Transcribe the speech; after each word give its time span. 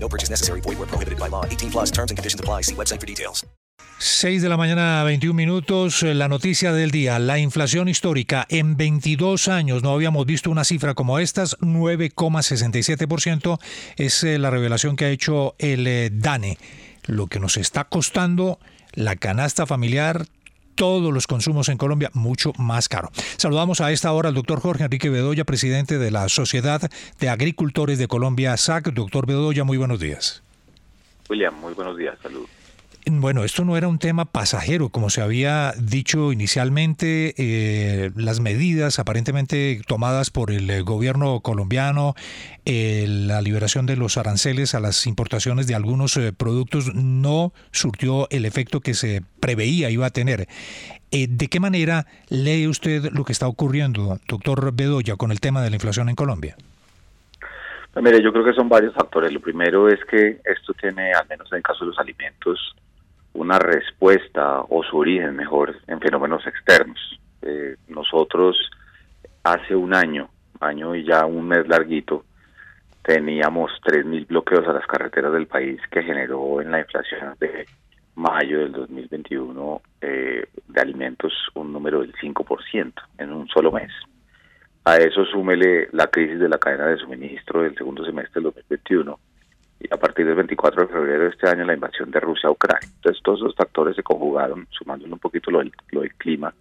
No 0.00 0.08
purchase 0.08 0.30
necessary. 0.30 0.60
Void 0.60 0.78
where 0.78 0.86
prohibited 0.88 1.18
by 1.18 1.28
law. 1.28 1.44
18 1.46 1.70
plus 1.70 1.90
terms 1.90 2.10
and 2.10 2.16
conditions 2.16 2.40
apply. 2.40 2.62
See 2.62 2.74
website 2.74 3.00
for 3.00 3.06
details. 3.06 3.44
6 3.98 4.42
de 4.42 4.48
la 4.50 4.58
mañana, 4.58 5.02
21 5.04 5.34
minutos. 5.34 6.02
eh, 6.02 6.14
La 6.14 6.28
noticia 6.28 6.72
del 6.74 6.90
día. 6.90 7.18
La 7.18 7.38
inflación 7.38 7.88
histórica. 7.88 8.44
En 8.50 8.76
22 8.76 9.48
años 9.48 9.82
no 9.82 9.90
habíamos 9.94 10.26
visto 10.26 10.50
una 10.50 10.64
cifra 10.64 10.92
como 10.94 11.18
estas. 11.18 11.56
9,67% 11.60 13.58
es 13.96 14.22
eh, 14.22 14.38
la 14.38 14.50
revelación 14.50 14.96
que 14.96 15.06
ha 15.06 15.10
hecho 15.10 15.54
el 15.58 15.86
eh, 15.86 16.10
DANE. 16.12 16.58
Lo 17.06 17.26
que 17.28 17.40
nos 17.40 17.56
está 17.56 17.84
costando 17.84 18.58
la 18.92 19.16
canasta 19.16 19.64
familiar 19.66 20.26
todos 20.76 21.12
los 21.12 21.26
consumos 21.26 21.68
en 21.68 21.78
Colombia 21.78 22.10
mucho 22.14 22.52
más 22.58 22.88
caro. 22.88 23.10
Saludamos 23.36 23.80
a 23.80 23.90
esta 23.90 24.12
hora 24.12 24.28
al 24.28 24.34
doctor 24.34 24.60
Jorge 24.60 24.84
Enrique 24.84 25.10
Bedoya, 25.10 25.44
presidente 25.44 25.98
de 25.98 26.10
la 26.10 26.28
Sociedad 26.28 26.88
de 27.18 27.28
Agricultores 27.28 27.98
de 27.98 28.06
Colombia, 28.06 28.56
SAC. 28.56 28.92
Doctor 28.92 29.26
Bedoya, 29.26 29.64
muy 29.64 29.78
buenos 29.78 29.98
días. 29.98 30.42
William, 31.28 31.54
muy 31.54 31.74
buenos 31.74 31.96
días, 31.96 32.16
salud. 32.22 32.46
Bueno, 33.08 33.44
esto 33.44 33.64
no 33.64 33.76
era 33.76 33.86
un 33.86 34.00
tema 34.00 34.24
pasajero, 34.24 34.88
como 34.88 35.10
se 35.10 35.22
había 35.22 35.72
dicho 35.78 36.32
inicialmente. 36.32 37.34
eh, 37.38 38.10
las 38.16 38.40
medidas 38.40 38.98
aparentemente 38.98 39.80
tomadas 39.86 40.32
por 40.32 40.50
el 40.50 40.68
eh, 40.68 40.80
gobierno 40.80 41.38
colombiano, 41.38 42.14
eh, 42.64 43.06
la 43.06 43.42
liberación 43.42 43.86
de 43.86 43.94
los 43.94 44.16
aranceles 44.16 44.74
a 44.74 44.80
las 44.80 45.06
importaciones 45.06 45.68
de 45.68 45.76
algunos 45.76 46.18
productos 46.36 46.96
no 46.96 47.52
surtió 47.70 48.26
el 48.30 48.44
efecto 48.44 48.80
que 48.80 48.94
se 48.94 49.22
preveía 49.38 49.88
iba 49.88 50.06
a 50.06 50.10
tener. 50.10 50.48
¿De 51.12 51.46
qué 51.46 51.60
manera 51.60 52.06
lee 52.28 52.66
usted 52.66 53.12
lo 53.12 53.24
que 53.24 53.32
está 53.32 53.46
ocurriendo, 53.46 54.18
doctor 54.26 54.74
Bedoya, 54.74 55.14
con 55.14 55.30
el 55.30 55.38
tema 55.38 55.62
de 55.62 55.70
la 55.70 55.76
inflación 55.76 56.08
en 56.08 56.16
Colombia? 56.16 56.56
Mire, 58.02 58.20
yo 58.20 58.32
creo 58.32 58.44
que 58.44 58.52
son 58.52 58.68
varios 58.68 58.94
factores. 58.94 59.32
Lo 59.32 59.40
primero 59.40 59.88
es 59.88 60.00
que 60.10 60.40
esto 60.44 60.74
tiene, 60.74 61.12
al 61.12 61.26
menos 61.28 61.50
en 61.52 61.58
el 61.58 61.62
caso 61.62 61.84
de 61.84 61.92
los 61.92 61.98
alimentos, 61.98 62.74
una 63.36 63.58
respuesta 63.58 64.62
o 64.62 64.82
su 64.82 64.96
origen 64.96 65.36
mejor 65.36 65.76
en 65.86 66.00
fenómenos 66.00 66.46
externos. 66.46 66.98
Eh, 67.42 67.76
nosotros 67.88 68.56
hace 69.44 69.76
un 69.76 69.94
año, 69.94 70.28
año 70.60 70.94
y 70.94 71.04
ya 71.04 71.26
un 71.26 71.46
mes 71.46 71.68
larguito, 71.68 72.24
teníamos 73.02 73.70
3.000 73.84 74.26
bloqueos 74.26 74.66
a 74.66 74.72
las 74.72 74.86
carreteras 74.86 75.32
del 75.32 75.46
país 75.46 75.80
que 75.90 76.02
generó 76.02 76.60
en 76.60 76.72
la 76.72 76.80
inflación 76.80 77.34
de 77.38 77.66
mayo 78.16 78.60
del 78.60 78.72
2021 78.72 79.82
eh, 80.00 80.46
de 80.66 80.80
alimentos 80.80 81.32
un 81.54 81.72
número 81.72 82.00
del 82.00 82.12
5% 82.14 82.92
en 83.18 83.32
un 83.32 83.46
solo 83.48 83.70
mes. 83.70 83.92
A 84.84 84.96
eso 84.96 85.24
súmele 85.26 85.88
la 85.92 86.06
crisis 86.06 86.38
de 86.38 86.48
la 86.48 86.58
cadena 86.58 86.86
de 86.86 86.96
suministro 86.96 87.62
del 87.62 87.76
segundo 87.76 88.04
semestre 88.04 88.40
del 88.40 88.52
2021 88.52 89.18
y 89.78 89.92
a 89.92 89.96
partir 89.96 90.26
del 90.26 90.36
24 90.36 90.82
de 90.82 90.92
febrero 90.92 91.24
de 91.24 91.30
este 91.30 91.48
año 91.48 91.64
la 91.64 91.74
invasión 91.74 92.10
de 92.10 92.20
Rusia 92.20 92.48
a 92.48 92.52
Ucrania. 92.52 92.88
Entonces 92.96 93.22
todos 93.22 93.40
esos 93.40 93.54
factores 93.54 93.96
se 93.96 94.02
conjugaron, 94.02 94.66
sumándole 94.70 95.12
un 95.12 95.18
poquito 95.18 95.50
lo 95.50 95.58
del, 95.58 95.72
lo 95.90 96.00
del 96.00 96.14
clima. 96.14 96.54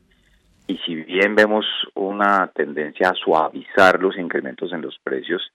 Y 0.67 0.77
si 0.79 0.95
bien 0.95 1.35
vemos 1.35 1.65
una 1.93 2.47
tendencia 2.47 3.09
a 3.09 3.13
suavizar 3.13 4.01
los 4.01 4.17
incrementos 4.17 4.73
en 4.73 4.81
los 4.81 4.97
precios, 5.03 5.51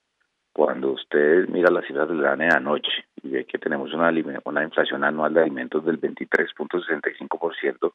cuando 0.52 0.92
usted 0.92 1.48
mira 1.48 1.70
las 1.70 1.86
cifras 1.86 2.08
del 2.08 2.20
DANE 2.20 2.46
de 2.46 2.54
anoche 2.54 2.92
y 3.22 3.30
ve 3.30 3.44
que 3.44 3.58
tenemos 3.58 3.92
una, 3.92 4.12
una 4.44 4.62
inflación 4.62 5.04
anual 5.04 5.34
de 5.34 5.42
alimentos 5.42 5.84
del 5.84 6.00
23.65%, 6.00 7.92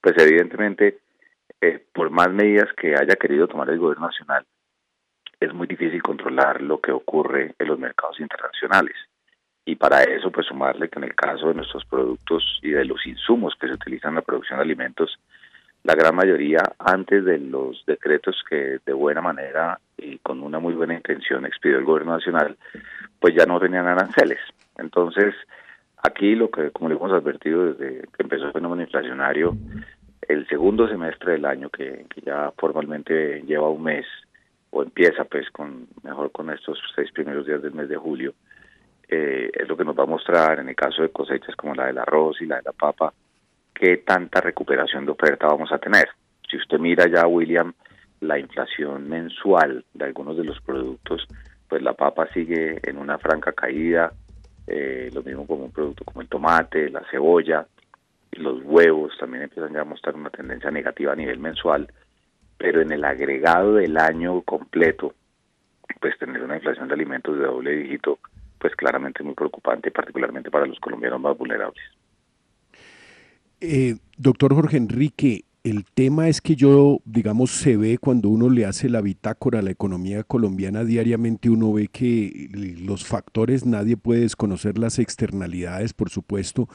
pues 0.00 0.14
evidentemente, 0.18 0.98
eh, 1.60 1.84
por 1.92 2.10
más 2.10 2.30
medidas 2.32 2.68
que 2.76 2.94
haya 2.94 3.16
querido 3.16 3.48
tomar 3.48 3.68
el 3.70 3.78
gobierno 3.78 4.06
nacional, 4.06 4.44
es 5.40 5.52
muy 5.52 5.66
difícil 5.66 6.02
controlar 6.02 6.62
lo 6.62 6.80
que 6.80 6.92
ocurre 6.92 7.54
en 7.58 7.68
los 7.68 7.78
mercados 7.78 8.18
internacionales. 8.20 8.96
Y 9.64 9.76
para 9.76 10.02
eso, 10.04 10.30
pues 10.30 10.46
sumarle 10.46 10.88
que 10.88 10.98
en 10.98 11.04
el 11.04 11.14
caso 11.14 11.48
de 11.48 11.54
nuestros 11.54 11.84
productos 11.84 12.60
y 12.62 12.70
de 12.70 12.84
los 12.84 13.04
insumos 13.06 13.54
que 13.60 13.66
se 13.66 13.74
utilizan 13.74 14.10
en 14.10 14.16
la 14.16 14.22
producción 14.22 14.58
de 14.58 14.64
alimentos, 14.64 15.18
la 15.82 15.94
gran 15.94 16.14
mayoría, 16.14 16.62
antes 16.78 17.24
de 17.24 17.38
los 17.38 17.84
decretos 17.86 18.42
que 18.48 18.78
de 18.84 18.92
buena 18.92 19.20
manera 19.20 19.78
y 19.96 20.18
con 20.18 20.42
una 20.42 20.58
muy 20.58 20.74
buena 20.74 20.94
intención 20.94 21.46
expidió 21.46 21.78
el 21.78 21.84
gobierno 21.84 22.12
nacional, 22.12 22.56
pues 23.20 23.34
ya 23.34 23.46
no 23.46 23.60
tenían 23.60 23.86
aranceles. 23.86 24.38
Entonces, 24.78 25.34
aquí 26.02 26.34
lo 26.34 26.50
que, 26.50 26.70
como 26.70 26.88
le 26.88 26.96
hemos 26.96 27.12
advertido 27.12 27.72
desde 27.72 28.02
que 28.02 28.22
empezó 28.22 28.46
el 28.46 28.52
fenómeno 28.52 28.82
inflacionario, 28.82 29.56
el 30.22 30.46
segundo 30.48 30.88
semestre 30.88 31.32
del 31.32 31.44
año, 31.44 31.70
que, 31.70 32.06
que 32.08 32.20
ya 32.20 32.52
formalmente 32.56 33.42
lleva 33.42 33.68
un 33.68 33.82
mes, 33.82 34.06
o 34.70 34.82
empieza 34.82 35.24
pues 35.24 35.50
con 35.50 35.88
mejor 36.02 36.32
con 36.32 36.50
estos 36.50 36.78
seis 36.94 37.10
primeros 37.12 37.46
días 37.46 37.62
del 37.62 37.72
mes 37.72 37.88
de 37.88 37.96
julio, 37.96 38.34
eh, 39.08 39.50
es 39.52 39.68
lo 39.68 39.76
que 39.76 39.84
nos 39.84 39.96
va 39.96 40.02
a 40.02 40.06
mostrar 40.06 40.58
en 40.58 40.68
el 40.68 40.74
caso 40.74 41.02
de 41.02 41.10
cosechas 41.10 41.54
como 41.56 41.74
la 41.74 41.86
del 41.86 41.98
arroz 41.98 42.40
y 42.40 42.46
la 42.46 42.56
de 42.56 42.62
la 42.62 42.72
papa, 42.72 43.12
qué 43.72 43.98
tanta 43.98 44.40
recuperación 44.40 45.04
de 45.06 45.12
oferta 45.12 45.46
vamos 45.46 45.70
a 45.72 45.78
tener. 45.78 46.08
Si 46.48 46.56
usted 46.56 46.78
mira 46.78 47.06
ya, 47.08 47.26
William, 47.26 47.72
la 48.20 48.38
inflación 48.38 49.08
mensual 49.08 49.84
de 49.94 50.04
algunos 50.04 50.36
de 50.36 50.44
los 50.44 50.60
productos, 50.60 51.26
pues 51.68 51.82
la 51.82 51.92
papa 51.92 52.28
sigue 52.32 52.80
en 52.82 52.98
una 52.98 53.18
franca 53.18 53.52
caída, 53.52 54.12
eh, 54.66 55.10
lo 55.12 55.22
mismo 55.22 55.46
como 55.46 55.64
un 55.64 55.72
producto 55.72 56.04
como 56.04 56.22
el 56.22 56.28
tomate, 56.28 56.90
la 56.90 57.04
cebolla, 57.10 57.66
los 58.32 58.62
huevos 58.64 59.16
también 59.18 59.44
empiezan 59.44 59.72
ya 59.72 59.82
a 59.82 59.84
mostrar 59.84 60.14
una 60.14 60.30
tendencia 60.30 60.70
negativa 60.70 61.12
a 61.12 61.16
nivel 61.16 61.38
mensual, 61.38 61.88
pero 62.66 62.82
en 62.82 62.90
el 62.90 63.04
agregado 63.04 63.74
del 63.74 63.96
año 63.96 64.42
completo, 64.42 65.14
pues 66.00 66.18
tener 66.18 66.42
una 66.42 66.56
inflación 66.56 66.88
de 66.88 66.94
alimentos 66.94 67.38
de 67.38 67.44
doble 67.44 67.70
dígito, 67.76 68.18
pues 68.58 68.74
claramente 68.74 69.22
es 69.22 69.24
muy 69.24 69.36
preocupante, 69.36 69.92
particularmente 69.92 70.50
para 70.50 70.66
los 70.66 70.80
colombianos 70.80 71.20
más 71.20 71.38
vulnerables. 71.38 71.80
Eh, 73.60 73.94
doctor 74.18 74.52
Jorge 74.52 74.78
Enrique, 74.78 75.44
el 75.66 75.84
tema 75.84 76.28
es 76.28 76.40
que 76.40 76.54
yo, 76.54 77.00
digamos, 77.04 77.50
se 77.50 77.76
ve 77.76 77.98
cuando 77.98 78.28
uno 78.28 78.48
le 78.48 78.66
hace 78.66 78.88
la 78.88 79.00
bitácora 79.00 79.58
a 79.58 79.62
la 79.62 79.72
economía 79.72 80.22
colombiana 80.22 80.84
diariamente, 80.84 81.50
uno 81.50 81.72
ve 81.72 81.88
que 81.88 82.48
los 82.78 83.04
factores, 83.04 83.66
nadie 83.66 83.96
puede 83.96 84.20
desconocer 84.20 84.78
las 84.78 85.00
externalidades, 85.00 85.92
por 85.92 86.08
supuesto, 86.08 86.68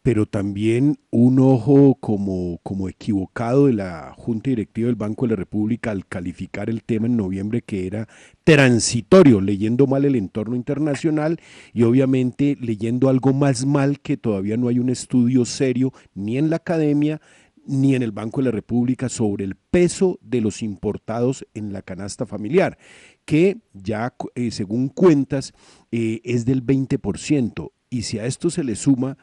pero 0.00 0.24
también 0.24 0.96
un 1.10 1.40
ojo 1.40 1.96
como, 2.00 2.58
como 2.62 2.88
equivocado 2.88 3.66
de 3.66 3.74
la 3.74 4.14
Junta 4.16 4.48
Directiva 4.48 4.86
del 4.86 4.96
Banco 4.96 5.26
de 5.26 5.32
la 5.32 5.36
República 5.36 5.90
al 5.90 6.06
calificar 6.06 6.70
el 6.70 6.82
tema 6.84 7.06
en 7.06 7.18
noviembre 7.18 7.60
que 7.60 7.86
era 7.86 8.08
transitorio, 8.44 9.42
leyendo 9.42 9.86
mal 9.86 10.06
el 10.06 10.16
entorno 10.16 10.56
internacional 10.56 11.38
y 11.74 11.82
obviamente 11.82 12.56
leyendo 12.58 13.10
algo 13.10 13.34
más 13.34 13.66
mal 13.66 14.00
que 14.00 14.16
todavía 14.16 14.56
no 14.56 14.68
hay 14.68 14.78
un 14.78 14.88
estudio 14.88 15.44
serio 15.44 15.92
ni 16.14 16.38
en 16.38 16.48
la 16.48 16.56
academia 16.56 17.20
ni 17.68 17.94
en 17.94 18.02
el 18.02 18.12
Banco 18.12 18.40
de 18.40 18.46
la 18.46 18.50
República 18.50 19.08
sobre 19.08 19.44
el 19.44 19.54
peso 19.54 20.18
de 20.22 20.40
los 20.40 20.62
importados 20.62 21.46
en 21.54 21.72
la 21.72 21.82
canasta 21.82 22.24
familiar, 22.26 22.78
que 23.26 23.58
ya 23.74 24.14
eh, 24.34 24.50
según 24.50 24.88
cuentas 24.88 25.52
eh, 25.92 26.20
es 26.24 26.46
del 26.46 26.64
20%. 26.64 27.70
Y 27.90 28.02
si 28.02 28.18
a 28.18 28.24
esto 28.24 28.48
se 28.48 28.64
le 28.64 28.74
suma 28.74 29.18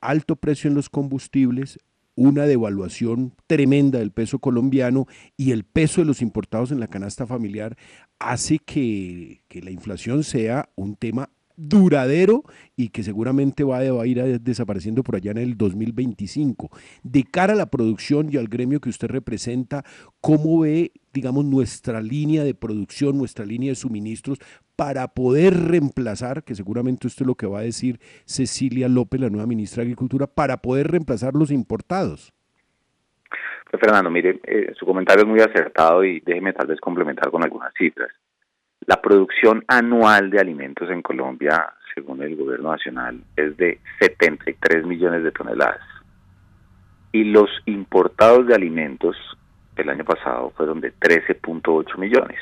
alto 0.00 0.36
precio 0.36 0.68
en 0.68 0.74
los 0.74 0.88
combustibles, 0.88 1.78
una 2.14 2.46
devaluación 2.46 3.34
tremenda 3.46 3.98
del 3.98 4.10
peso 4.10 4.38
colombiano 4.38 5.06
y 5.36 5.52
el 5.52 5.64
peso 5.64 6.00
de 6.00 6.06
los 6.06 6.22
importados 6.22 6.72
en 6.72 6.80
la 6.80 6.88
canasta 6.88 7.26
familiar 7.26 7.76
hace 8.18 8.58
que, 8.58 9.42
que 9.48 9.62
la 9.62 9.70
inflación 9.70 10.24
sea 10.24 10.70
un 10.76 10.96
tema 10.96 11.30
duradero 11.56 12.42
y 12.76 12.88
que 12.88 13.02
seguramente 13.02 13.64
va 13.64 13.78
a, 13.78 14.06
ir 14.06 14.40
desapareciendo 14.40 15.02
por 15.02 15.16
allá 15.16 15.30
en 15.32 15.38
el 15.38 15.56
2025. 15.56 16.70
De 17.02 17.24
cara 17.24 17.52
a 17.52 17.56
la 17.56 17.66
producción 17.66 18.28
y 18.30 18.36
al 18.36 18.48
gremio 18.48 18.80
que 18.80 18.88
usted 18.88 19.08
representa, 19.08 19.84
¿cómo 20.20 20.60
ve, 20.60 20.92
digamos, 21.12 21.44
nuestra 21.44 22.00
línea 22.00 22.44
de 22.44 22.54
producción, 22.54 23.18
nuestra 23.18 23.44
línea 23.44 23.70
de 23.70 23.76
suministros 23.76 24.38
para 24.76 25.08
poder 25.08 25.54
reemplazar, 25.54 26.44
que 26.44 26.54
seguramente 26.54 27.06
esto 27.06 27.24
es 27.24 27.28
lo 27.28 27.34
que 27.34 27.46
va 27.46 27.60
a 27.60 27.62
decir 27.62 28.00
Cecilia 28.24 28.88
López, 28.88 29.20
la 29.20 29.30
nueva 29.30 29.46
ministra 29.46 29.82
de 29.82 29.88
Agricultura, 29.88 30.26
para 30.26 30.58
poder 30.58 30.90
reemplazar 30.90 31.34
los 31.34 31.50
importados? 31.50 32.32
Pues 33.70 33.80
Fernando, 33.80 34.10
mire, 34.10 34.40
eh, 34.44 34.72
su 34.78 34.84
comentario 34.84 35.22
es 35.22 35.28
muy 35.28 35.40
acertado 35.40 36.04
y 36.04 36.20
déjeme 36.20 36.52
tal 36.52 36.66
vez 36.66 36.78
complementar 36.80 37.30
con 37.30 37.42
algunas 37.42 37.72
cifras. 37.74 38.10
La 38.86 39.00
producción 39.00 39.64
anual 39.68 40.30
de 40.30 40.40
alimentos 40.40 40.90
en 40.90 41.02
Colombia, 41.02 41.72
según 41.94 42.22
el 42.22 42.36
gobierno 42.36 42.72
nacional, 42.72 43.20
es 43.36 43.56
de 43.56 43.80
73 44.00 44.84
millones 44.84 45.22
de 45.22 45.30
toneladas. 45.30 45.80
Y 47.12 47.24
los 47.24 47.48
importados 47.66 48.46
de 48.46 48.54
alimentos 48.54 49.16
el 49.76 49.88
año 49.88 50.04
pasado 50.04 50.50
fueron 50.56 50.80
de 50.80 50.92
13.8 50.94 51.96
millones 51.98 52.38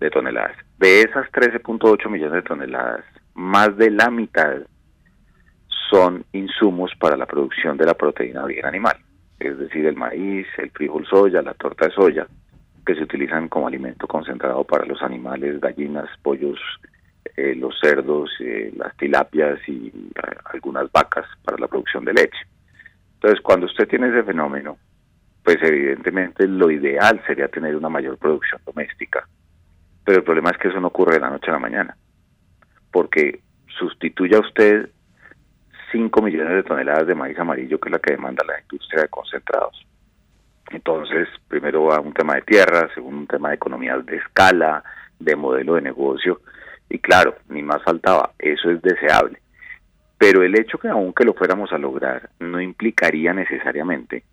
de 0.00 0.10
toneladas. 0.10 0.56
De 0.78 1.02
esas 1.02 1.30
13.8 1.32 2.08
millones 2.08 2.34
de 2.34 2.42
toneladas, 2.42 3.04
más 3.34 3.76
de 3.76 3.90
la 3.90 4.10
mitad 4.10 4.56
son 5.90 6.24
insumos 6.32 6.92
para 6.98 7.16
la 7.16 7.26
producción 7.26 7.76
de 7.76 7.86
la 7.86 7.94
proteína 7.94 8.40
de 8.40 8.46
origen 8.46 8.66
animal, 8.66 8.96
es 9.38 9.58
decir, 9.58 9.86
el 9.86 9.96
maíz, 9.96 10.46
el 10.58 10.70
frijol 10.70 11.06
soya, 11.06 11.42
la 11.42 11.54
torta 11.54 11.86
de 11.86 11.92
soya, 11.92 12.26
que 12.86 12.94
se 12.94 13.02
utilizan 13.02 13.48
como 13.48 13.66
alimento 13.66 14.06
concentrado 14.06 14.64
para 14.64 14.86
los 14.86 15.02
animales, 15.02 15.60
gallinas, 15.60 16.08
pollos, 16.22 16.58
eh, 17.36 17.54
los 17.56 17.78
cerdos, 17.80 18.30
eh, 18.40 18.72
las 18.76 18.96
tilapias 18.96 19.58
y 19.68 19.88
eh, 19.88 20.36
algunas 20.44 20.90
vacas 20.92 21.26
para 21.44 21.58
la 21.58 21.66
producción 21.66 22.04
de 22.04 22.14
leche. 22.14 22.38
Entonces, 23.14 23.40
cuando 23.40 23.66
usted 23.66 23.88
tiene 23.88 24.08
ese 24.08 24.22
fenómeno, 24.22 24.78
pues 25.42 25.58
evidentemente 25.62 26.46
lo 26.46 26.70
ideal 26.70 27.20
sería 27.26 27.48
tener 27.48 27.76
una 27.76 27.88
mayor 27.88 28.16
producción 28.18 28.60
doméstica. 28.64 29.28
Pero 30.04 30.18
el 30.18 30.24
problema 30.24 30.50
es 30.50 30.58
que 30.58 30.68
eso 30.68 30.80
no 30.80 30.88
ocurre 30.88 31.14
de 31.14 31.20
la 31.20 31.30
noche 31.30 31.50
a 31.50 31.54
la 31.54 31.58
mañana, 31.58 31.96
porque 32.92 33.40
sustituya 33.78 34.38
usted 34.38 34.90
5 35.90 36.22
millones 36.22 36.54
de 36.54 36.62
toneladas 36.62 37.06
de 37.06 37.14
maíz 37.14 37.38
amarillo, 37.38 37.80
que 37.80 37.88
es 37.88 37.92
la 37.92 37.98
que 37.98 38.12
demanda 38.12 38.44
la 38.46 38.60
industria 38.60 39.02
de 39.02 39.08
concentrados, 39.08 39.86
entonces, 40.70 41.28
primero 41.48 41.84
va 41.84 42.00
un 42.00 42.12
tema 42.12 42.34
de 42.34 42.42
tierra, 42.42 42.88
segundo 42.94 43.18
un 43.18 43.26
tema 43.26 43.50
de 43.50 43.54
economías 43.54 44.04
de 44.04 44.16
escala, 44.16 44.82
de 45.18 45.36
modelo 45.36 45.74
de 45.74 45.82
negocio, 45.82 46.40
y 46.88 46.98
claro, 46.98 47.36
ni 47.48 47.62
más 47.62 47.82
faltaba, 47.82 48.32
eso 48.38 48.70
es 48.70 48.82
deseable. 48.82 49.40
Pero 50.18 50.42
el 50.42 50.58
hecho 50.58 50.78
que 50.78 50.88
aunque 50.88 51.24
lo 51.24 51.34
fuéramos 51.34 51.72
a 51.72 51.78
lograr 51.78 52.30
no 52.40 52.60
implicaría 52.60 53.32
necesariamente 53.32 54.24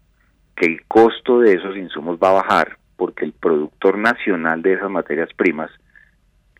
que 0.56 0.66
el 0.66 0.86
costo 0.86 1.40
de 1.40 1.54
esos 1.54 1.76
insumos 1.76 2.18
va 2.22 2.30
a 2.30 2.42
bajar 2.44 2.78
porque 2.96 3.26
el 3.26 3.34
productor 3.34 3.98
nacional 3.98 4.62
de 4.62 4.74
esas 4.74 4.90
materias 4.90 5.30
primas 5.36 5.72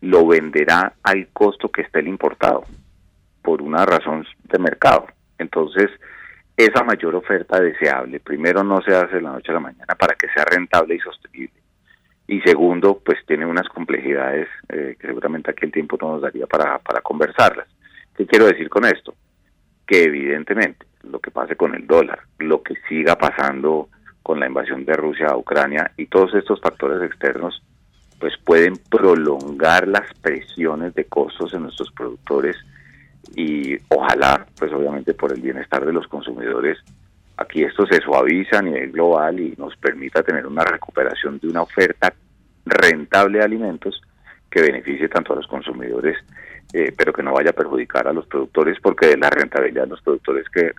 lo 0.00 0.26
venderá 0.26 0.94
al 1.02 1.28
costo 1.28 1.70
que 1.70 1.82
esté 1.82 2.00
el 2.00 2.08
importado 2.08 2.64
por 3.42 3.62
una 3.62 3.86
razón 3.86 4.26
de 4.44 4.58
mercado. 4.58 5.06
Entonces, 5.38 5.90
esa 6.56 6.84
mayor 6.84 7.16
oferta 7.16 7.60
deseable, 7.60 8.20
primero 8.20 8.62
no 8.62 8.80
se 8.82 8.94
hace 8.94 9.16
de 9.16 9.22
la 9.22 9.32
noche 9.32 9.50
a 9.50 9.54
la 9.54 9.60
mañana 9.60 9.94
para 9.98 10.14
que 10.14 10.28
sea 10.28 10.44
rentable 10.44 10.94
y 10.94 11.00
sostenible. 11.00 11.60
Y 12.26 12.40
segundo, 12.40 13.00
pues 13.04 13.18
tiene 13.26 13.44
unas 13.44 13.68
complejidades 13.68 14.48
eh, 14.68 14.96
que 14.98 15.06
seguramente 15.06 15.50
aquí 15.50 15.66
el 15.66 15.72
tiempo 15.72 15.98
no 16.00 16.12
nos 16.12 16.22
daría 16.22 16.46
para, 16.46 16.78
para 16.78 17.00
conversarlas. 17.00 17.66
¿Qué 18.16 18.26
quiero 18.26 18.46
decir 18.46 18.68
con 18.70 18.84
esto? 18.84 19.14
Que 19.86 20.04
evidentemente 20.04 20.86
lo 21.02 21.18
que 21.18 21.30
pase 21.30 21.56
con 21.56 21.74
el 21.74 21.86
dólar, 21.86 22.20
lo 22.38 22.62
que 22.62 22.76
siga 22.88 23.16
pasando 23.16 23.88
con 24.22 24.40
la 24.40 24.46
invasión 24.46 24.84
de 24.84 24.94
Rusia 24.94 25.26
a 25.26 25.36
Ucrania 25.36 25.90
y 25.98 26.06
todos 26.06 26.34
estos 26.34 26.60
factores 26.60 27.02
externos, 27.02 27.62
pues 28.18 28.32
pueden 28.42 28.74
prolongar 28.90 29.86
las 29.86 30.14
presiones 30.22 30.94
de 30.94 31.04
costos 31.04 31.52
en 31.52 31.64
nuestros 31.64 31.92
productores 31.92 32.56
y 33.34 33.76
ojalá, 33.88 34.46
pues 34.58 34.72
obviamente 34.72 35.14
por 35.14 35.32
el 35.32 35.40
bienestar 35.40 35.84
de 35.84 35.92
los 35.92 36.06
consumidores, 36.08 36.78
aquí 37.36 37.62
esto 37.62 37.86
se 37.86 38.00
suaviza 38.00 38.58
a 38.58 38.62
nivel 38.62 38.92
global 38.92 39.40
y 39.40 39.54
nos 39.56 39.76
permita 39.76 40.22
tener 40.22 40.46
una 40.46 40.64
recuperación 40.64 41.38
de 41.38 41.48
una 41.48 41.62
oferta 41.62 42.12
rentable 42.64 43.38
de 43.38 43.44
alimentos 43.44 44.00
que 44.50 44.62
beneficie 44.62 45.08
tanto 45.08 45.32
a 45.32 45.36
los 45.36 45.46
consumidores, 45.46 46.16
eh, 46.72 46.94
pero 46.96 47.12
que 47.12 47.22
no 47.22 47.32
vaya 47.32 47.50
a 47.50 47.54
perjudicar 47.54 48.06
a 48.06 48.12
los 48.12 48.26
productores, 48.26 48.78
porque 48.80 49.08
de 49.08 49.16
la 49.16 49.30
rentabilidad 49.30 49.84
de 49.84 49.90
los 49.90 50.02
productores 50.02 50.48
que 50.48 50.70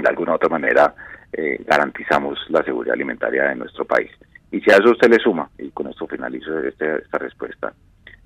de 0.00 0.08
alguna 0.08 0.32
u 0.32 0.34
otra 0.36 0.48
manera 0.48 0.94
eh, 1.32 1.62
garantizamos 1.66 2.38
la 2.48 2.62
seguridad 2.62 2.94
alimentaria 2.94 3.44
de 3.44 3.56
nuestro 3.56 3.84
país. 3.84 4.10
Y 4.52 4.60
si 4.60 4.70
a 4.70 4.76
eso 4.76 4.92
usted 4.92 5.10
le 5.10 5.18
suma, 5.18 5.50
y 5.58 5.70
con 5.70 5.88
esto 5.88 6.06
finalizo 6.06 6.60
este, 6.60 6.98
esta 6.98 7.18
respuesta, 7.18 7.72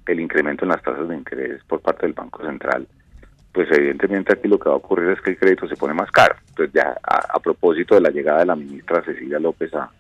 el 0.07 0.21
incremento 0.21 0.65
en 0.65 0.71
las 0.71 0.83
tasas 0.83 1.09
de 1.09 1.17
interés 1.17 1.63
por 1.65 1.81
parte 1.81 2.07
del 2.07 2.15
Banco 2.15 2.45
Central, 2.45 2.87
pues 3.53 3.69
evidentemente 3.71 4.33
aquí 4.33 4.49
lo 4.49 4.59
que 4.59 4.69
va 4.69 4.75
a 4.75 4.79
ocurrir 4.79 5.11
es 5.11 5.21
que 5.21 5.31
el 5.31 5.39
crédito 5.39 5.67
se 5.67 5.77
pone 5.77 5.95
más 5.95 6.11
caro. 6.11 6.37
Entonces 6.49 6.75
ya 6.75 6.97
a, 7.03 7.39
propósito 7.41 7.95
de 7.95 8.01
la 8.03 8.11
llegada 8.11 8.41
de 8.41 8.47
la 8.47 8.57
ministra 8.57 9.03
Cecilia 9.03 9.39
López 9.39 9.73
a, 9.75 9.91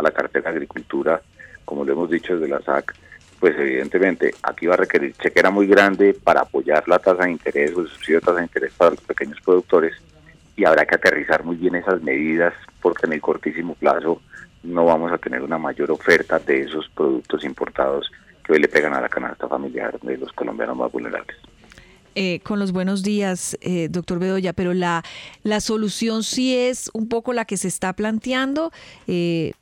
la 0.00 0.10
cartera 0.10 0.50
de 0.50 0.56
Agricultura, 0.56 1.20
como 1.64 1.84
le 1.84 1.92
hemos 1.92 2.08
dicho 2.10 2.34
desde 2.36 2.48
la 2.48 2.60
SAC, 2.60 2.94
pues 3.40 3.56
evidentemente 3.58 4.32
aquí 4.42 4.66
va 4.66 4.74
a 4.74 4.78
requerir 4.78 5.14
chequera 5.14 5.50
muy 5.50 5.66
grande 5.66 6.14
para 6.14 6.42
apoyar 6.42 6.86
la 6.88 6.98
tasa 6.98 7.24
de 7.24 7.32
interés 7.32 7.74
o 7.74 7.80
el 7.80 7.88
subsidio 7.88 8.20
de 8.20 8.26
tasa 8.26 8.38
de 8.38 8.44
interés 8.44 8.72
para 8.74 8.90
los 8.92 9.00
pequeños 9.00 9.40
productores 9.40 9.94
y 10.56 10.64
habrá 10.64 10.86
que 10.86 10.96
aterrizar 10.96 11.44
muy 11.44 11.56
bien 11.56 11.76
esas 11.76 12.02
medidas 12.02 12.54
porque 12.80 13.06
en 13.06 13.14
el 13.14 13.20
cortísimo 13.20 13.74
plazo 13.74 14.20
no 14.62 14.84
vamos 14.84 15.12
a 15.12 15.18
tener 15.18 15.42
una 15.42 15.58
mayor 15.58 15.90
oferta 15.90 16.38
de 16.38 16.62
esos 16.62 16.88
productos 16.90 17.44
importados 17.44 18.10
que 18.44 18.52
hoy 18.52 18.60
le 18.60 18.68
pegan 18.68 18.94
a 18.94 19.00
la 19.00 19.08
canasta 19.08 19.48
familiar 19.48 19.98
de 20.00 20.16
los 20.16 20.32
colombianos 20.32 20.76
más 20.76 20.90
vulnerables. 20.90 21.36
Eh, 22.20 22.40
con 22.40 22.58
los 22.58 22.72
buenos 22.72 23.04
días, 23.04 23.56
eh, 23.60 23.86
doctor 23.88 24.18
Bedoya, 24.18 24.52
pero 24.52 24.74
la, 24.74 25.04
la 25.44 25.60
solución 25.60 26.24
sí 26.24 26.52
es 26.56 26.90
un 26.92 27.08
poco 27.08 27.32
la 27.32 27.44
que 27.44 27.56
se 27.56 27.68
está 27.68 27.92
planteando. 27.92 28.72
Eh, 29.06 29.52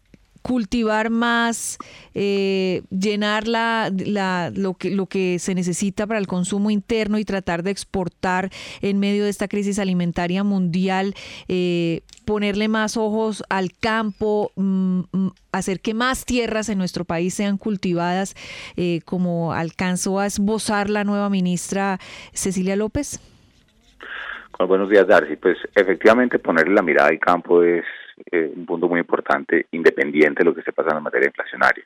cultivar 0.47 1.11
más, 1.11 1.77
eh, 2.15 2.83
llenar 2.91 3.49
la, 3.49 3.91
lo, 4.55 4.75
que, 4.75 4.91
lo 4.91 5.07
que 5.07 5.41
se 5.41 5.57
necesita 5.57 6.07
para 6.07 6.21
el 6.21 6.29
consumo 6.29 6.71
interno 6.71 7.19
y 7.19 7.25
tratar 7.25 7.65
de 7.65 7.73
exportar 7.73 8.51
en 8.81 9.01
medio 9.01 9.25
de 9.25 9.31
esta 9.31 9.49
crisis 9.49 9.81
alimentaria 9.81 10.45
mundial, 10.45 11.15
eh, 11.49 12.03
ponerle 12.25 12.69
más 12.69 12.97
ojos 12.97 13.43
al 13.49 13.73
campo, 13.73 14.53
mm, 14.55 15.01
mm, 15.11 15.33
hacer 15.51 15.81
que 15.81 15.95
más 15.95 16.25
tierras 16.25 16.69
en 16.69 16.79
nuestro 16.79 17.05
país 17.05 17.35
sean 17.35 17.59
cultivadas, 17.59 18.37
eh, 18.77 19.01
como 19.05 19.53
alcanzó 19.53 20.21
a 20.21 20.27
esbozar 20.27 20.91
la 20.91 21.03
nueva 21.03 21.29
ministra 21.29 21.99
Cecilia 22.33 22.77
López? 22.77 23.21
buenos 24.65 24.89
días, 24.89 25.07
Darcy. 25.09 25.37
Pues 25.37 25.59
efectivamente 25.75 26.39
ponerle 26.39 26.75
la 26.75 26.83
mirada 26.83 27.09
al 27.09 27.19
campo 27.19 27.63
es 27.63 27.85
eh, 28.31 28.53
un 28.55 28.67
punto 28.67 28.89
muy 28.89 29.01
importante, 29.01 29.67
independiente 29.73 30.41
de 30.41 30.45
lo 30.45 30.55
que 30.55 30.61
esté 30.61 30.73
pasando 30.73 30.99
en 30.99 31.05
materia 31.05 31.29
inflacionaria. 31.29 31.85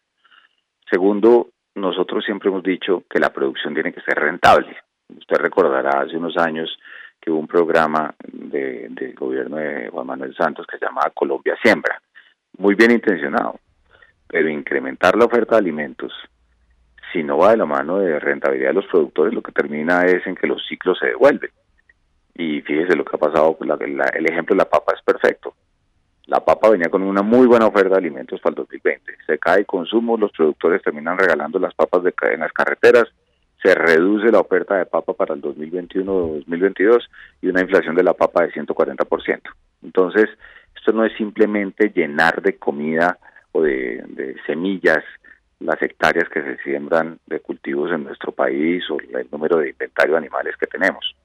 Segundo, 0.88 1.48
nosotros 1.74 2.24
siempre 2.24 2.48
hemos 2.48 2.62
dicho 2.62 3.04
que 3.08 3.18
la 3.18 3.30
producción 3.30 3.74
tiene 3.74 3.92
que 3.92 4.00
ser 4.00 4.18
rentable. 4.18 4.76
Usted 5.08 5.36
recordará 5.36 6.00
hace 6.00 6.16
unos 6.16 6.36
años 6.36 6.78
que 7.20 7.30
hubo 7.30 7.40
un 7.40 7.46
programa 7.46 8.14
de, 8.26 8.88
del 8.90 9.14
gobierno 9.14 9.56
de 9.56 9.88
Juan 9.90 10.06
Manuel 10.06 10.34
Santos 10.34 10.66
que 10.66 10.78
se 10.78 10.86
llamaba 10.86 11.10
Colombia 11.10 11.56
Siembra, 11.62 12.00
muy 12.58 12.74
bien 12.74 12.90
intencionado, 12.92 13.58
pero 14.26 14.48
incrementar 14.48 15.16
la 15.16 15.26
oferta 15.26 15.56
de 15.56 15.60
alimentos, 15.60 16.12
si 17.12 17.22
no 17.22 17.38
va 17.38 17.50
de 17.50 17.56
la 17.56 17.66
mano 17.66 17.98
de 17.98 18.18
rentabilidad 18.18 18.68
de 18.68 18.74
los 18.74 18.86
productores, 18.86 19.34
lo 19.34 19.42
que 19.42 19.52
termina 19.52 20.02
es 20.04 20.26
en 20.26 20.34
que 20.34 20.46
los 20.46 20.64
ciclos 20.66 20.98
se 20.98 21.08
devuelven. 21.08 21.50
Y 22.34 22.60
fíjese 22.62 22.96
lo 22.96 23.04
que 23.04 23.16
ha 23.16 23.18
pasado, 23.18 23.58
el 23.60 24.26
ejemplo 24.26 24.54
de 24.54 24.62
la 24.62 24.70
papa 24.70 24.94
es 24.96 25.02
perfecto. 25.02 25.54
La 26.30 26.38
papa 26.38 26.70
venía 26.70 26.88
con 26.88 27.02
una 27.02 27.22
muy 27.22 27.48
buena 27.48 27.66
oferta 27.66 27.88
de 27.88 27.96
alimentos 27.96 28.40
para 28.40 28.52
el 28.52 28.58
2020. 28.58 29.16
Se 29.26 29.36
cae 29.40 29.64
consumo, 29.64 30.16
los 30.16 30.30
productores 30.30 30.80
terminan 30.80 31.18
regalando 31.18 31.58
las 31.58 31.74
papas 31.74 32.04
de, 32.04 32.14
en 32.32 32.38
las 32.38 32.52
carreteras, 32.52 33.08
se 33.60 33.74
reduce 33.74 34.30
la 34.30 34.38
oferta 34.38 34.76
de 34.76 34.86
papa 34.86 35.12
para 35.12 35.34
el 35.34 35.42
2021-2022 35.42 37.00
y 37.42 37.48
una 37.48 37.62
inflación 37.62 37.96
de 37.96 38.04
la 38.04 38.14
papa 38.14 38.44
de 38.44 38.52
140%. 38.52 39.40
Entonces, 39.82 40.28
esto 40.76 40.92
no 40.92 41.04
es 41.04 41.12
simplemente 41.16 41.90
llenar 41.92 42.40
de 42.42 42.56
comida 42.58 43.18
o 43.50 43.62
de, 43.62 44.04
de 44.06 44.36
semillas 44.46 45.02
las 45.58 45.82
hectáreas 45.82 46.28
que 46.28 46.42
se 46.42 46.58
siembran 46.58 47.18
de 47.26 47.40
cultivos 47.40 47.90
en 47.90 48.04
nuestro 48.04 48.30
país 48.30 48.88
o 48.88 49.00
el 49.00 49.26
número 49.32 49.58
de 49.58 49.70
inventario 49.70 50.12
de 50.12 50.18
animales 50.18 50.56
que 50.56 50.68
tenemos 50.68 51.16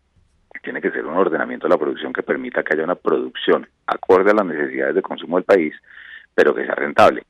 tiene 0.66 0.82
que 0.82 0.92
ser 0.92 1.06
un 1.06 1.16
ordenamiento 1.16 1.68
de 1.68 1.74
la 1.74 1.78
producción 1.78 2.12
que 2.12 2.24
permita 2.24 2.64
que 2.64 2.74
haya 2.74 2.84
una 2.84 2.96
producción 2.96 3.68
acorde 3.86 4.32
a 4.32 4.34
las 4.34 4.46
necesidades 4.46 4.96
de 4.96 5.02
consumo 5.04 5.38
del 5.38 5.46
país, 5.46 5.76
pero 6.34 6.56
que 6.56 6.66
sea 6.66 6.74
rentable. 6.74 7.24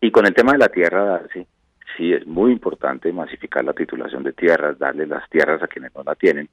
Y 0.00 0.10
con 0.10 0.26
el 0.26 0.34
tema 0.34 0.52
de 0.52 0.58
la 0.58 0.68
tierra, 0.68 1.22
sí, 1.32 1.46
sí 1.96 2.12
es 2.12 2.26
muy 2.26 2.52
importante 2.52 3.10
masificar 3.12 3.64
la 3.64 3.72
titulación 3.72 4.22
de 4.22 4.34
tierras, 4.34 4.78
darle 4.78 5.06
las 5.06 5.28
tierras 5.30 5.62
a 5.62 5.68
quienes 5.68 5.94
no 5.94 6.02
la 6.04 6.14
tienen, 6.14 6.48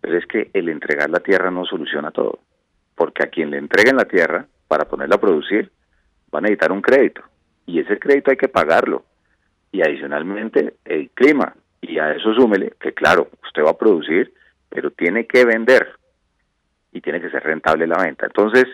pero 0.00 0.18
es 0.18 0.26
que 0.26 0.50
el 0.52 0.68
entregar 0.68 1.08
la 1.08 1.20
tierra 1.20 1.52
no 1.52 1.64
soluciona 1.64 2.10
todo, 2.10 2.40
porque 2.96 3.22
a 3.22 3.28
quien 3.28 3.50
le 3.50 3.58
entreguen 3.58 3.96
la 3.96 4.04
tierra 4.04 4.44
para 4.66 4.86
ponerla 4.86 5.14
a 5.14 5.20
producir, 5.20 5.70
van 6.32 6.44
a 6.44 6.48
necesitar 6.48 6.72
un 6.72 6.82
crédito, 6.82 7.22
y 7.64 7.78
ese 7.78 7.98
crédito 7.98 8.32
hay 8.32 8.36
que 8.36 8.48
pagarlo, 8.48 9.04
y 9.70 9.82
adicionalmente 9.82 10.74
el 10.84 11.10
clima, 11.10 11.54
y 11.80 11.98
a 11.98 12.12
eso 12.12 12.34
súmele 12.34 12.74
que 12.80 12.92
claro, 12.92 13.28
usted 13.44 13.62
va 13.64 13.70
a 13.70 13.78
producir, 13.78 14.34
pero 14.74 14.90
tiene 14.90 15.26
que 15.26 15.44
vender, 15.44 15.86
y 16.92 17.00
tiene 17.00 17.20
que 17.20 17.30
ser 17.30 17.42
rentable 17.44 17.86
la 17.86 18.02
venta. 18.02 18.26
Entonces, 18.26 18.66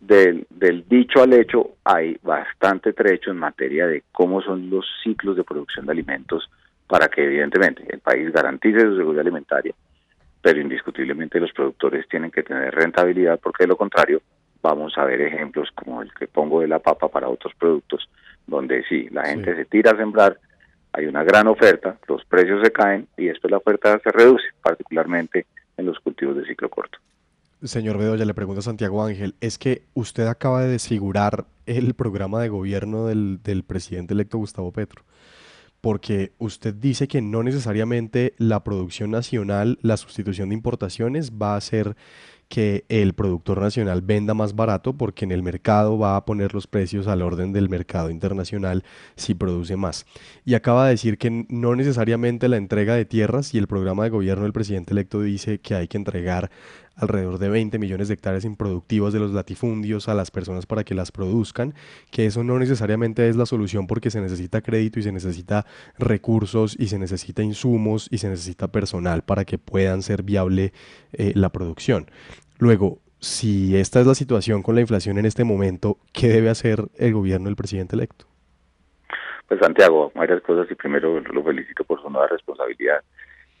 del, 0.00 0.46
del 0.50 0.88
dicho 0.88 1.22
al 1.22 1.32
hecho 1.32 1.76
hay 1.84 2.18
bastante 2.22 2.92
trecho 2.92 3.30
en 3.30 3.38
materia 3.38 3.86
de 3.86 4.02
cómo 4.12 4.42
son 4.42 4.68
los 4.68 4.84
ciclos 5.02 5.36
de 5.36 5.44
producción 5.44 5.86
de 5.86 5.92
alimentos 5.92 6.50
para 6.86 7.08
que 7.08 7.24
evidentemente 7.24 7.84
el 7.88 8.00
país 8.00 8.32
garantice 8.32 8.80
su 8.80 8.96
seguridad 8.96 9.22
alimentaria, 9.22 9.74
pero 10.40 10.60
indiscutiblemente 10.60 11.40
los 11.40 11.52
productores 11.52 12.08
tienen 12.08 12.30
que 12.30 12.42
tener 12.42 12.74
rentabilidad 12.74 13.40
porque 13.40 13.64
de 13.64 13.68
lo 13.68 13.76
contrario 13.76 14.22
vamos 14.62 14.96
a 14.96 15.04
ver 15.04 15.20
ejemplos 15.20 15.68
como 15.74 16.02
el 16.02 16.12
que 16.14 16.26
pongo 16.26 16.60
de 16.60 16.68
la 16.68 16.78
papa 16.78 17.08
para 17.08 17.28
otros 17.28 17.52
productos, 17.54 18.08
donde 18.46 18.84
sí, 18.88 19.08
la 19.10 19.26
gente 19.26 19.54
se 19.54 19.64
tira 19.64 19.92
a 19.92 19.96
sembrar, 19.96 20.38
hay 20.98 21.06
una 21.06 21.22
gran 21.22 21.46
oferta, 21.46 21.96
los 22.08 22.24
precios 22.24 22.60
se 22.62 22.72
caen 22.72 23.06
y 23.16 23.26
después 23.26 23.52
la 23.52 23.58
oferta 23.58 24.00
se 24.02 24.10
reduce, 24.10 24.44
particularmente 24.60 25.46
en 25.76 25.86
los 25.86 26.00
cultivos 26.00 26.36
de 26.36 26.44
ciclo 26.44 26.68
corto. 26.68 26.98
Señor 27.62 27.98
Bedoya, 27.98 28.24
le 28.24 28.34
pregunto 28.34 28.58
a 28.58 28.62
Santiago 28.62 29.04
Ángel, 29.04 29.36
es 29.40 29.58
que 29.58 29.82
usted 29.94 30.26
acaba 30.26 30.62
de 30.62 30.68
desfigurar 30.68 31.44
el 31.66 31.94
programa 31.94 32.40
de 32.42 32.48
gobierno 32.48 33.06
del, 33.06 33.40
del 33.44 33.62
presidente 33.62 34.12
electo 34.14 34.38
Gustavo 34.38 34.72
Petro 34.72 35.04
porque 35.80 36.32
usted 36.38 36.74
dice 36.74 37.08
que 37.08 37.22
no 37.22 37.42
necesariamente 37.42 38.34
la 38.38 38.64
producción 38.64 39.10
nacional, 39.10 39.78
la 39.82 39.96
sustitución 39.96 40.48
de 40.48 40.56
importaciones 40.56 41.32
va 41.32 41.56
a 41.56 41.60
ser 41.60 41.96
que 42.48 42.86
el 42.88 43.12
productor 43.12 43.60
nacional 43.60 44.00
venda 44.00 44.32
más 44.34 44.56
barato 44.56 44.94
porque 44.94 45.24
en 45.24 45.32
el 45.32 45.42
mercado 45.42 45.98
va 45.98 46.16
a 46.16 46.24
poner 46.24 46.54
los 46.54 46.66
precios 46.66 47.06
al 47.06 47.22
orden 47.22 47.52
del 47.52 47.68
mercado 47.68 48.10
internacional 48.10 48.84
si 49.16 49.34
produce 49.34 49.76
más. 49.76 50.06
Y 50.44 50.54
acaba 50.54 50.86
de 50.86 50.92
decir 50.92 51.18
que 51.18 51.46
no 51.48 51.76
necesariamente 51.76 52.48
la 52.48 52.56
entrega 52.56 52.94
de 52.94 53.04
tierras 53.04 53.54
y 53.54 53.58
el 53.58 53.66
programa 53.66 54.04
de 54.04 54.10
gobierno 54.10 54.44
del 54.44 54.54
presidente 54.54 54.94
electo 54.94 55.20
dice 55.20 55.60
que 55.60 55.74
hay 55.74 55.88
que 55.88 55.98
entregar 55.98 56.50
alrededor 56.98 57.38
de 57.38 57.48
20 57.48 57.78
millones 57.78 58.08
de 58.08 58.14
hectáreas 58.14 58.44
improductivas 58.44 59.12
de 59.12 59.20
los 59.20 59.32
latifundios 59.32 60.08
a 60.08 60.14
las 60.14 60.30
personas 60.30 60.66
para 60.66 60.84
que 60.84 60.94
las 60.94 61.12
produzcan, 61.12 61.74
que 62.10 62.26
eso 62.26 62.44
no 62.44 62.58
necesariamente 62.58 63.28
es 63.28 63.36
la 63.36 63.46
solución 63.46 63.86
porque 63.86 64.10
se 64.10 64.20
necesita 64.20 64.60
crédito 64.60 64.98
y 64.98 65.02
se 65.02 65.12
necesita 65.12 65.64
recursos 65.98 66.76
y 66.78 66.88
se 66.88 66.98
necesita 66.98 67.42
insumos 67.42 68.08
y 68.10 68.18
se 68.18 68.28
necesita 68.28 68.68
personal 68.68 69.22
para 69.22 69.44
que 69.44 69.58
puedan 69.58 70.02
ser 70.02 70.22
viable 70.22 70.72
eh, 71.12 71.32
la 71.34 71.50
producción. 71.50 72.10
Luego, 72.58 72.98
si 73.20 73.76
esta 73.76 74.00
es 74.00 74.06
la 74.06 74.14
situación 74.14 74.62
con 74.62 74.74
la 74.74 74.80
inflación 74.80 75.18
en 75.18 75.26
este 75.26 75.44
momento, 75.44 75.98
¿qué 76.12 76.28
debe 76.28 76.50
hacer 76.50 76.84
el 76.96 77.12
gobierno 77.12 77.46
del 77.46 77.56
presidente 77.56 77.96
electo? 77.96 78.26
Pues 79.48 79.60
Santiago, 79.60 80.12
varias 80.14 80.42
cosas 80.42 80.70
y 80.70 80.74
primero 80.74 81.20
lo 81.20 81.42
felicito 81.42 81.82
por 81.84 82.00
su 82.02 82.10
nueva 82.10 82.28
responsabilidad. 82.28 83.02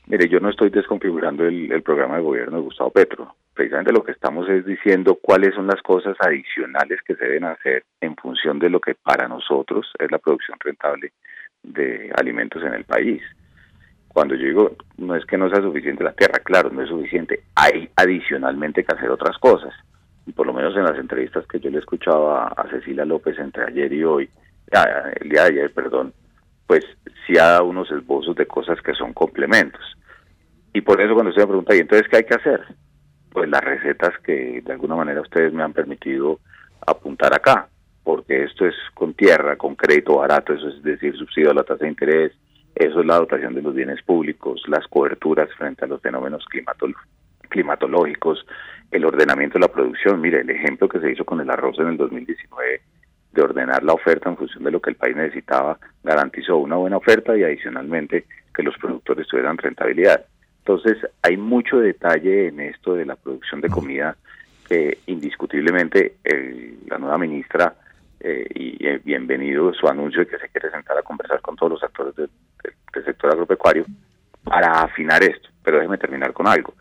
Mire, 0.08 0.26
yo 0.26 0.40
no 0.40 0.48
estoy 0.48 0.70
desconfigurando 0.70 1.44
el, 1.44 1.82
programa 1.82 2.16
de 2.16 2.22
gobierno 2.22 2.56
de 2.56 2.62
Gustavo 2.62 2.90
Petro. 2.90 3.34
Precisamente 3.52 3.92
lo 3.92 4.02
que 4.02 4.12
estamos 4.12 4.48
es 4.48 4.64
diciendo 4.64 5.18
cuáles 5.20 5.54
son 5.54 5.66
las 5.66 5.82
cosas 5.82 6.16
adicionales 6.20 7.00
que 7.02 7.14
se 7.14 7.26
deben 7.26 7.44
hacer 7.44 7.84
en 8.00 8.16
función 8.16 8.58
de 8.58 8.70
lo 8.70 8.80
que 8.80 8.94
para 8.94 9.28
nosotros 9.28 9.86
es 9.98 10.10
la 10.10 10.16
producción 10.16 10.56
rentable 10.60 11.12
de 11.62 12.10
alimentos 12.18 12.62
en 12.62 12.72
el 12.72 12.84
país. 12.84 13.20
Cuando 14.08 14.34
yo 14.34 14.46
digo, 14.46 14.76
no 14.96 15.14
es 15.14 15.26
que 15.26 15.36
no 15.36 15.50
sea 15.50 15.60
suficiente 15.60 16.02
la 16.02 16.14
tierra, 16.14 16.38
claro, 16.42 16.70
no 16.70 16.80
es 16.80 16.88
suficiente. 16.88 17.42
Hay 17.54 17.90
adicionalmente 17.94 18.84
que 18.84 18.94
hacer 18.94 19.10
otras 19.10 19.36
cosas. 19.36 19.74
Y 20.26 20.32
por 20.32 20.46
lo 20.46 20.54
menos 20.54 20.74
en 20.74 20.84
las 20.84 20.98
entrevistas 20.98 21.46
que 21.46 21.60
yo 21.60 21.68
le 21.68 21.80
escuchaba 21.80 22.48
a 22.48 22.66
Cecilia 22.70 23.04
López 23.04 23.38
entre 23.38 23.64
ayer 23.64 23.92
y 23.92 24.04
hoy, 24.04 24.30
ah, 24.72 25.10
el 25.20 25.28
día 25.28 25.42
de 25.42 25.48
ayer, 25.48 25.72
perdón, 25.74 26.14
pues 26.68 26.84
sí 27.26 27.36
ha 27.38 27.46
dado 27.46 27.64
unos 27.64 27.90
esbozos 27.90 28.36
de 28.36 28.46
cosas 28.46 28.80
que 28.82 28.92
son 28.92 29.14
complementos. 29.14 29.82
Y 30.74 30.82
por 30.82 31.00
eso 31.00 31.14
cuando 31.14 31.30
usted 31.30 31.42
me 31.42 31.48
pregunta, 31.48 31.74
¿y 31.74 31.80
entonces 31.80 32.06
qué 32.08 32.18
hay 32.18 32.24
que 32.24 32.34
hacer? 32.34 32.60
Pues 33.30 33.48
las 33.48 33.62
recetas 33.62 34.12
que 34.22 34.60
de 34.64 34.72
alguna 34.72 34.94
manera 34.94 35.22
ustedes 35.22 35.52
me 35.52 35.62
han 35.62 35.72
permitido 35.72 36.38
apuntar 36.86 37.34
acá, 37.34 37.68
porque 38.04 38.44
esto 38.44 38.66
es 38.66 38.74
con 38.92 39.14
tierra, 39.14 39.56
con 39.56 39.76
crédito 39.76 40.18
barato, 40.18 40.52
eso 40.52 40.68
es 40.68 40.82
decir, 40.82 41.16
subsidio 41.16 41.50
a 41.50 41.54
la 41.54 41.64
tasa 41.64 41.84
de 41.84 41.90
interés, 41.90 42.32
eso 42.74 43.00
es 43.00 43.06
la 43.06 43.16
dotación 43.16 43.54
de 43.54 43.62
los 43.62 43.74
bienes 43.74 44.02
públicos, 44.02 44.62
las 44.68 44.86
coberturas 44.88 45.48
frente 45.56 45.86
a 45.86 45.88
los 45.88 46.02
fenómenos 46.02 46.44
climatológicos, 47.48 48.46
el 48.90 49.06
ordenamiento 49.06 49.54
de 49.54 49.60
la 49.60 49.72
producción. 49.72 50.20
Mire, 50.20 50.42
el 50.42 50.50
ejemplo 50.50 50.86
que 50.86 51.00
se 51.00 51.12
hizo 51.12 51.24
con 51.24 51.40
el 51.40 51.48
arroz 51.48 51.78
en 51.78 51.88
el 51.88 51.96
2019 51.96 52.82
de 53.38 53.44
ordenar 53.44 53.84
la 53.84 53.92
oferta 53.92 54.28
en 54.28 54.36
función 54.36 54.64
de 54.64 54.72
lo 54.72 54.80
que 54.80 54.90
el 54.90 54.96
país 54.96 55.14
necesitaba, 55.14 55.78
garantizó 56.02 56.56
una 56.56 56.76
buena 56.76 56.96
oferta 56.96 57.36
y 57.36 57.44
adicionalmente 57.44 58.26
que 58.52 58.64
los 58.64 58.76
productores 58.78 59.28
tuvieran 59.28 59.56
rentabilidad. 59.56 60.24
Entonces, 60.58 60.98
hay 61.22 61.36
mucho 61.36 61.78
detalle 61.78 62.48
en 62.48 62.58
esto 62.60 62.94
de 62.94 63.06
la 63.06 63.14
producción 63.14 63.60
de 63.60 63.68
comida 63.68 64.16
que 64.68 64.98
indiscutiblemente 65.06 66.16
la 66.88 66.98
nueva 66.98 67.16
ministra, 67.16 67.74
eh, 68.20 68.44
y 68.52 68.84
eh, 68.84 69.00
bienvenido 69.04 69.72
su 69.72 69.86
anuncio 69.86 70.20
de 70.20 70.26
que 70.26 70.38
se 70.38 70.48
quiere 70.48 70.70
sentar 70.72 70.98
a 70.98 71.02
conversar 71.02 71.40
con 71.40 71.54
todos 71.54 71.72
los 71.72 71.82
actores 71.84 72.16
del, 72.16 72.28
sector 73.04 73.30
agropecuario 73.30 73.84
para 74.42 74.82
afinar 74.82 75.22
esto. 75.22 75.48
Pero 75.62 75.76
déjeme 75.76 75.98
terminar 75.98 76.32
con 76.32 76.48
algo. 76.48 76.74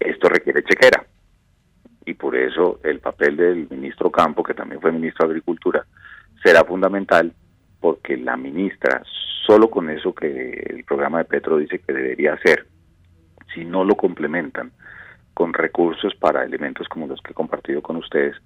Esto 0.00 0.28
requiere 0.30 0.64
chequera 0.64 1.04
y 2.10 2.14
por 2.14 2.34
eso 2.34 2.80
el 2.82 2.98
papel 2.98 3.36
del 3.36 3.68
ministro 3.70 4.10
Campo, 4.10 4.42
que 4.42 4.54
también 4.54 4.80
fue 4.80 4.90
ministro 4.90 5.26
de 5.26 5.32
Agricultura, 5.32 5.86
será 6.42 6.64
fundamental 6.64 7.32
porque 7.80 8.16
la 8.16 8.36
ministra, 8.36 9.02
solo 9.46 9.70
con 9.70 9.88
eso 9.88 10.12
que 10.12 10.66
el 10.68 10.84
programa 10.84 11.18
de 11.18 11.24
Petro 11.24 11.56
dice 11.56 11.78
que 11.78 11.92
debería 11.92 12.34
hacer, 12.34 12.66
si 13.54 13.64
no 13.64 13.84
lo 13.84 13.96
complementan 13.96 14.72
con 15.34 15.52
recursos 15.52 16.14
para 16.16 16.44
elementos 16.44 16.88
como 16.88 17.06
los 17.06 17.20
que 17.22 17.30
he 17.30 17.34
compartido 17.34 17.80
con 17.80 17.96
ustedes, 17.96 18.36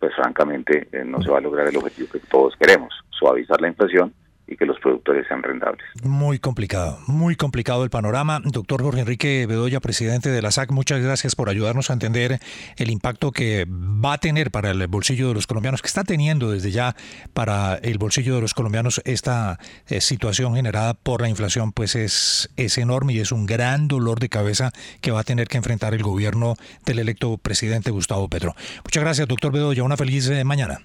pues 0.00 0.14
francamente 0.16 0.88
eh, 0.90 1.04
no 1.04 1.22
se 1.22 1.30
va 1.30 1.38
a 1.38 1.42
lograr 1.42 1.68
el 1.68 1.76
objetivo 1.76 2.08
que 2.12 2.18
todos 2.18 2.56
queremos, 2.56 2.92
suavizar 3.10 3.60
la 3.60 3.68
inflación 3.68 4.12
y 4.46 4.56
que 4.56 4.66
los 4.66 4.78
productores 4.80 5.26
sean 5.28 5.42
rentables. 5.42 5.84
Muy 6.02 6.38
complicado, 6.38 6.98
muy 7.06 7.36
complicado 7.36 7.84
el 7.84 7.90
panorama. 7.90 8.40
Doctor 8.44 8.82
Jorge 8.82 9.00
Enrique 9.00 9.46
Bedoya, 9.46 9.80
presidente 9.80 10.30
de 10.30 10.42
la 10.42 10.50
SAC, 10.50 10.72
muchas 10.72 11.02
gracias 11.02 11.36
por 11.36 11.48
ayudarnos 11.48 11.90
a 11.90 11.92
entender 11.92 12.38
el 12.76 12.90
impacto 12.90 13.30
que 13.30 13.66
va 13.68 14.14
a 14.14 14.18
tener 14.18 14.50
para 14.50 14.70
el 14.70 14.86
bolsillo 14.88 15.28
de 15.28 15.34
los 15.34 15.46
colombianos, 15.46 15.82
que 15.82 15.88
está 15.88 16.04
teniendo 16.04 16.50
desde 16.50 16.70
ya 16.70 16.94
para 17.34 17.74
el 17.76 17.98
bolsillo 17.98 18.34
de 18.34 18.40
los 18.40 18.54
colombianos 18.54 19.00
esta 19.04 19.58
eh, 19.88 20.00
situación 20.00 20.54
generada 20.54 20.94
por 20.94 21.22
la 21.22 21.28
inflación, 21.28 21.72
pues 21.72 21.94
es, 21.94 22.50
es 22.56 22.78
enorme 22.78 23.12
y 23.14 23.20
es 23.20 23.32
un 23.32 23.46
gran 23.46 23.88
dolor 23.88 24.18
de 24.18 24.28
cabeza 24.28 24.70
que 25.00 25.10
va 25.10 25.20
a 25.20 25.24
tener 25.24 25.48
que 25.48 25.56
enfrentar 25.56 25.94
el 25.94 26.02
gobierno 26.02 26.54
del 26.84 26.98
electo 26.98 27.38
presidente 27.38 27.90
Gustavo 27.90 28.28
Petro. 28.28 28.54
Muchas 28.84 29.02
gracias, 29.02 29.28
doctor 29.28 29.52
Bedoya. 29.52 29.82
Una 29.82 29.96
feliz 29.96 30.28
eh, 30.28 30.44
mañana. 30.44 30.78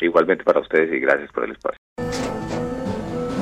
Igualmente 0.00 0.44
para 0.44 0.60
ustedes 0.60 0.92
y 0.92 1.00
gracias 1.00 1.30
por 1.32 1.44
el 1.44 1.52
espacio. 1.52 1.78